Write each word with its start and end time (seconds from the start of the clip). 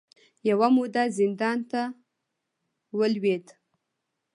یوه 0.49 0.67
موده 0.75 1.03
زندان 1.17 1.59
ته 1.71 1.81
ولوېد 2.97 3.45